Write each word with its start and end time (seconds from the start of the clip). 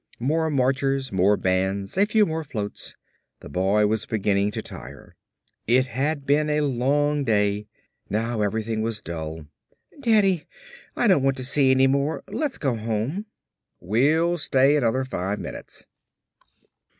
More 0.19 0.49
marchers, 0.49 1.11
more 1.11 1.37
bands, 1.37 1.95
a 1.95 2.07
few 2.07 2.25
more 2.25 2.43
floats. 2.43 2.95
The 3.41 3.49
boy 3.49 3.85
was 3.85 4.07
beginning 4.07 4.49
to 4.53 4.61
tire. 4.63 5.15
It 5.67 5.85
had 5.85 6.25
been 6.25 6.49
a 6.49 6.61
long 6.61 7.23
day. 7.23 7.67
Now 8.09 8.41
everything 8.41 8.81
was 8.81 8.99
dull. 9.03 9.45
"Daddy, 9.99 10.47
I 10.95 11.05
don't 11.05 11.21
want 11.21 11.37
to 11.37 11.43
see 11.43 11.69
any 11.69 11.85
more. 11.85 12.23
Let's 12.31 12.57
go 12.57 12.75
home." 12.75 13.27
"We'll 13.79 14.39
stay 14.39 14.75
another 14.75 15.05
five 15.05 15.37
minutes." 15.39 15.85